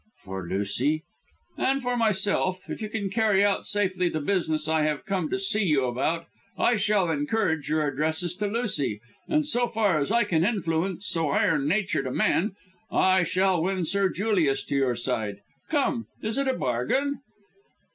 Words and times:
"For 0.23 0.47
Lucy?" 0.49 1.03
"And 1.59 1.79
for 1.79 1.95
myself. 1.95 2.67
If 2.67 2.81
you 2.81 2.89
can 2.89 3.11
carry 3.11 3.45
out 3.45 3.67
safely 3.67 4.09
the 4.09 4.19
business 4.19 4.67
I 4.67 4.81
have 4.81 5.05
come 5.05 5.29
to 5.29 5.37
see 5.37 5.61
you 5.63 5.85
about 5.85 6.25
I 6.57 6.75
shall 6.75 7.11
encourage 7.11 7.69
your 7.69 7.87
addresses 7.87 8.33
to 8.37 8.47
Lucy, 8.47 8.99
and, 9.27 9.45
so 9.45 9.67
far 9.67 9.99
as 9.99 10.11
I 10.11 10.23
can 10.23 10.43
influence 10.43 11.05
so 11.05 11.29
iron 11.29 11.67
natured 11.67 12.07
a 12.07 12.11
man, 12.11 12.53
I 12.91 13.21
shall 13.21 13.61
win 13.61 13.85
Sir 13.85 14.09
Julius 14.09 14.63
to 14.63 14.75
your 14.75 14.95
side. 14.95 15.41
Come, 15.69 16.07
is 16.23 16.39
it 16.39 16.47
a 16.47 16.55
bargain?" 16.55 17.21